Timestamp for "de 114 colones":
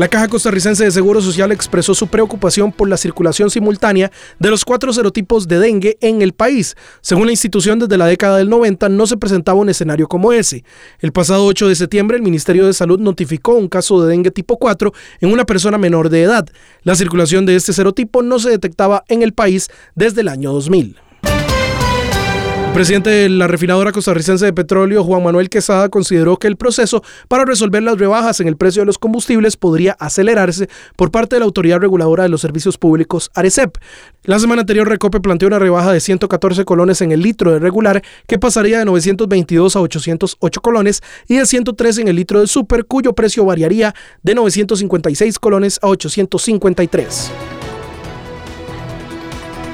35.92-37.02